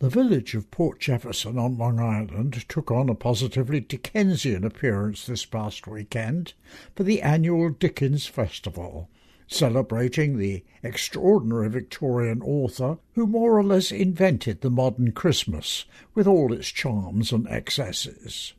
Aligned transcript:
The 0.00 0.08
village 0.08 0.54
of 0.54 0.70
Port 0.70 0.98
Jefferson 0.98 1.58
on 1.58 1.76
Long 1.76 2.00
Island 2.00 2.64
took 2.70 2.90
on 2.90 3.10
a 3.10 3.14
positively 3.14 3.80
Dickensian 3.80 4.64
appearance 4.64 5.26
this 5.26 5.44
past 5.44 5.86
weekend 5.86 6.54
for 6.96 7.02
the 7.02 7.20
annual 7.20 7.68
Dickens 7.68 8.26
Festival, 8.26 9.10
celebrating 9.46 10.38
the 10.38 10.64
extraordinary 10.82 11.68
Victorian 11.68 12.40
author 12.40 12.96
who 13.12 13.26
more 13.26 13.58
or 13.58 13.62
less 13.62 13.92
invented 13.92 14.62
the 14.62 14.70
modern 14.70 15.12
Christmas 15.12 15.84
with 16.14 16.26
all 16.26 16.54
its 16.54 16.68
charms 16.68 17.30
and 17.30 17.46
excesses. 17.48 18.54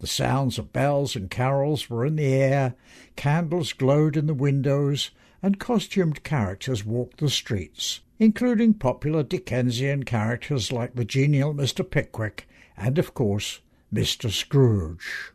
The 0.00 0.06
sounds 0.06 0.58
of 0.58 0.72
bells 0.72 1.16
and 1.16 1.28
carols 1.28 1.90
were 1.90 2.06
in 2.06 2.16
the 2.16 2.26
air, 2.26 2.74
candles 3.16 3.72
glowed 3.72 4.16
in 4.16 4.26
the 4.26 4.34
windows, 4.34 5.10
and 5.42 5.58
costumed 5.58 6.22
characters 6.22 6.84
walked 6.84 7.18
the 7.18 7.28
streets, 7.28 8.00
including 8.18 8.74
popular 8.74 9.22
Dickensian 9.22 10.04
characters 10.04 10.70
like 10.70 10.94
the 10.94 11.04
genial 11.04 11.52
Mr. 11.52 11.88
Pickwick 11.88 12.48
and, 12.76 12.98
of 12.98 13.12
course, 13.14 13.60
Mr. 13.92 14.30
Scrooge. 14.30 15.32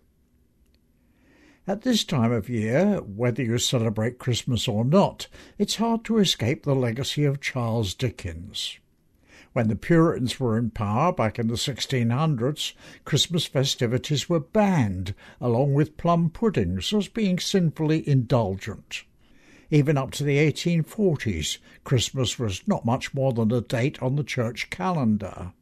At 1.65 1.81
this 1.81 2.03
time 2.03 2.31
of 2.31 2.49
year, 2.49 2.97
whether 3.01 3.41
you 3.41 3.57
celebrate 3.57 4.19
Christmas 4.19 4.67
or 4.67 4.83
not, 4.83 5.27
it's 5.57 5.75
hard 5.75 6.03
to 6.05 6.17
escape 6.17 6.63
the 6.63 6.75
legacy 6.75 7.23
of 7.23 7.39
Charles 7.39 7.93
Dickens. 7.93 8.79
When 9.53 9.67
the 9.67 9.75
Puritans 9.75 10.39
were 10.39 10.57
in 10.57 10.71
power 10.71 11.13
back 11.13 11.37
in 11.37 11.47
the 11.47 11.53
1600s, 11.53 12.73
Christmas 13.05 13.45
festivities 13.45 14.27
were 14.27 14.39
banned, 14.39 15.13
along 15.39 15.75
with 15.75 15.95
plum 15.95 16.31
puddings, 16.31 16.91
as 16.91 17.07
being 17.07 17.37
sinfully 17.37 18.07
indulgent. 18.07 19.03
Even 19.69 19.97
up 19.97 20.11
to 20.11 20.23
the 20.23 20.37
1840s, 20.37 21.59
Christmas 21.83 22.37
was 22.37 22.67
not 22.67 22.85
much 22.85 23.13
more 23.13 23.31
than 23.31 23.51
a 23.51 23.61
date 23.61 24.01
on 24.01 24.15
the 24.15 24.23
church 24.23 24.69
calendar. 24.71 25.53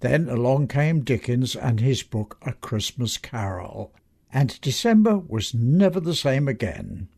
Then 0.00 0.28
along 0.28 0.68
came 0.68 1.00
Dickens 1.00 1.56
and 1.56 1.80
his 1.80 2.02
book 2.02 2.38
A 2.42 2.52
Christmas 2.52 3.18
Carol, 3.18 3.92
and 4.32 4.60
December 4.60 5.18
was 5.18 5.54
never 5.54 6.00
the 6.00 6.14
same 6.14 6.48
again. 6.48 7.08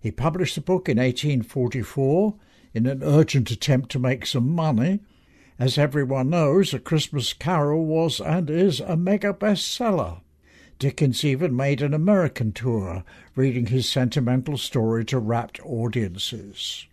He 0.00 0.10
published 0.10 0.54
the 0.54 0.60
book 0.60 0.88
in 0.88 0.98
1844 0.98 2.34
in 2.74 2.86
an 2.86 3.02
urgent 3.02 3.50
attempt 3.50 3.90
to 3.90 3.98
make 3.98 4.26
some 4.26 4.50
money. 4.50 5.00
As 5.58 5.76
everyone 5.76 6.30
knows, 6.30 6.72
A 6.72 6.78
Christmas 6.78 7.32
Carol 7.32 7.84
was 7.84 8.20
and 8.20 8.48
is 8.48 8.78
a 8.78 8.96
mega 8.96 9.34
bestseller. 9.34 10.20
Dickens 10.78 11.24
even 11.24 11.56
made 11.56 11.82
an 11.82 11.92
American 11.92 12.52
tour, 12.52 13.02
reading 13.34 13.66
his 13.66 13.88
sentimental 13.88 14.56
story 14.56 15.04
to 15.06 15.18
rapt 15.18 15.58
audiences. 15.64 16.86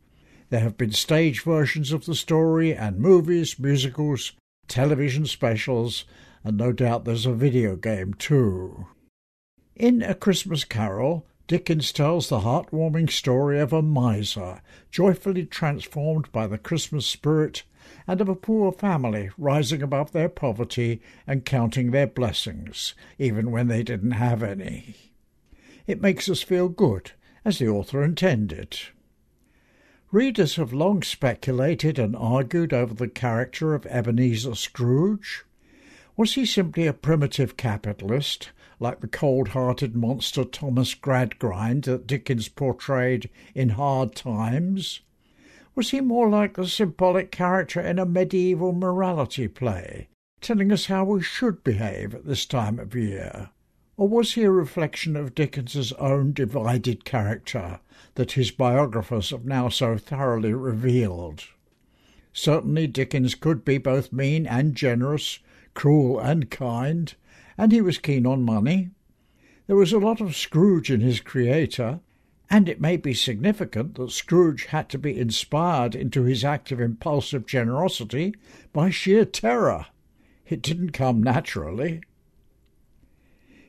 There 0.49 0.61
have 0.61 0.77
been 0.77 0.93
stage 0.93 1.43
versions 1.43 1.91
of 1.91 2.05
the 2.05 2.16
story 2.16 2.73
and 2.73 2.97
movies, 2.97 3.59
musicals, 3.59 4.31
television 4.67 5.27
specials, 5.27 6.05
and 6.43 6.58
no 6.58 6.71
doubt 6.71 7.05
there's 7.05 7.27
a 7.27 7.33
video 7.33 7.75
game 7.75 8.16
too. 8.16 8.88
In 9.75 10.02
A 10.02 10.16
Christmas 10.16 10.63
Carol, 10.63 11.27
Dickens 11.47 11.91
tells 11.91 12.30
the 12.30 12.39
heartwarming 12.39 13.11
story 13.11 13.59
of 13.59 13.71
a 13.71 13.83
miser, 13.83 14.63
joyfully 14.89 15.45
transformed 15.45 16.31
by 16.31 16.47
the 16.47 16.58
Christmas 16.58 17.05
spirit 17.05 17.61
and 18.08 18.22
of 18.22 18.30
a 18.30 18.36
poor 18.36 18.72
family 18.72 19.30
rising 19.38 19.81
above 19.81 20.11
their 20.11 20.30
poverty 20.30 21.02
and 21.28 21.45
counting 21.45 21.92
their 21.92 22.08
blessings, 22.08 22.94
even 23.19 23.52
when 23.52 23.67
they 23.67 23.83
didn't 23.83 24.11
have 24.11 24.42
any. 24.42 24.95
It 25.88 26.02
makes 26.02 26.30
us 26.30 26.42
feel 26.42 26.69
good, 26.69 27.11
as 27.44 27.59
the 27.59 27.67
author 27.67 28.03
intended. 28.03 28.77
Readers 30.11 30.55
have 30.55 30.72
long 30.72 31.03
speculated 31.03 32.00
and 32.00 32.16
argued 32.16 32.73
over 32.73 32.94
the 32.94 33.08
character 33.08 33.73
of 33.73 33.86
Ebenezer 33.88 34.55
Scrooge. 34.55 35.44
Was 36.16 36.36
he 36.36 36.45
simply 36.45 36.88
a 36.88 36.94
primitive 36.94 37.58
capitalist, 37.58 38.52
like 38.80 39.02
the 39.02 39.08
cold 39.08 39.49
hearted 39.49 39.95
monster 39.95 40.44
Thomas 40.44 40.95
Gradgrind 40.95 41.83
that 41.86 42.08
Dickens 42.08 42.47
portrayed 42.47 43.30
in 43.54 43.70
Hard 43.70 44.15
Times? 44.15 45.02
Was 45.75 45.91
he 45.91 45.99
more 45.99 46.30
like 46.30 46.55
the 46.55 46.67
symbolic 46.67 47.31
character 47.31 47.81
in 47.81 47.99
a 47.99 48.05
medieval 48.05 48.71
morality 48.71 49.49
play, 49.49 50.08
telling 50.39 50.71
us 50.71 50.86
how 50.86 51.03
we 51.03 51.21
should 51.21 51.65
behave 51.65 52.15
at 52.15 52.25
this 52.25 52.45
time 52.45 52.80
of 52.80 52.95
year? 52.95 53.49
Or 53.97 54.08
was 54.08 54.33
he 54.33 54.43
a 54.43 54.52
reflection 54.52 55.17
of 55.17 55.36
Dickens's 55.36 55.91
own 55.93 56.31
divided 56.31 57.03
character 57.03 57.81
that 58.15 58.33
his 58.33 58.52
biographers 58.52 59.31
have 59.31 59.43
now 59.43 59.67
so 59.67 59.97
thoroughly 59.97 60.53
revealed? 60.53 61.43
Certainly 62.31 62.87
Dickens 62.87 63.36
could 63.36 63.65
be 63.65 63.77
both 63.77 64.13
mean 64.13 64.47
and 64.47 64.75
generous, 64.75 65.39
cruel 65.73 66.19
and 66.19 66.49
kind, 66.49 67.13
and 67.57 67.73
he 67.73 67.81
was 67.81 67.97
keen 67.97 68.25
on 68.25 68.43
money. 68.43 68.92
There 69.67 69.75
was 69.75 69.92
a 69.92 69.99
lot 69.99 70.21
of 70.21 70.36
Scrooge 70.37 70.92
in 70.92 71.02
his 71.02 71.19
creator, 71.19 71.99
and 72.50 72.70
it 72.70 72.80
may 72.80 72.98
be 72.98 73.14
significant 73.14 73.95
that 73.95 74.11
Scrooge 74.11 74.66
had 74.66 74.89
to 74.89 74.98
be 74.98 75.17
inspired 75.20 75.95
into 75.95 76.23
his 76.23 76.44
act 76.44 76.72
of 76.72 76.80
impulsive 76.80 77.45
generosity 77.45 78.36
by 78.72 78.89
sheer 78.89 79.26
terror. 79.26 79.88
It 80.48 80.61
didn't 80.61 80.92
come 80.92 81.23
naturally. 81.23 82.02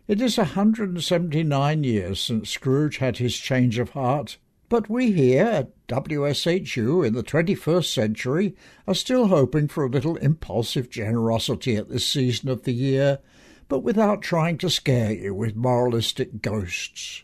It 0.06 0.20
is 0.20 0.38
a 0.38 0.44
hundred 0.44 0.90
and 0.90 1.02
seventy 1.02 1.42
nine 1.42 1.84
years 1.84 2.20
since 2.20 2.50
Scrooge 2.50 2.98
had 2.98 3.18
his 3.18 3.36
change 3.36 3.78
of 3.78 3.90
heart, 3.90 4.38
but 4.68 4.90
we 4.90 5.12
here 5.12 5.44
at 5.44 5.86
WSHU 5.88 7.06
in 7.06 7.14
the 7.14 7.22
21st 7.22 7.92
century 7.92 8.54
are 8.86 8.94
still 8.94 9.28
hoping 9.28 9.68
for 9.68 9.84
a 9.84 9.90
little 9.90 10.16
impulsive 10.16 10.90
generosity 10.90 11.76
at 11.76 11.88
this 11.88 12.06
season 12.06 12.48
of 12.48 12.64
the 12.64 12.72
year, 12.72 13.20
but 13.68 13.80
without 13.80 14.22
trying 14.22 14.58
to 14.58 14.70
scare 14.70 15.12
you 15.12 15.34
with 15.34 15.56
moralistic 15.56 16.42
ghosts. 16.42 17.22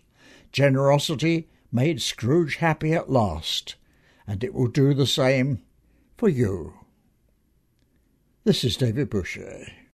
Generosity 0.53 1.49
made 1.73 2.03
Scrooge 2.03 2.57
happy 2.57 2.93
at 2.93 3.11
last, 3.11 3.77
and 4.27 4.45
it 4.45 4.53
will 4.53 4.69
do 4.69 4.93
the 4.93 5.07
same 5.07 5.63
for 6.17 6.29
you. 6.29 6.75
This 8.45 8.62
is 8.62 8.77
David 8.77 9.11
Bouchier. 9.11 9.71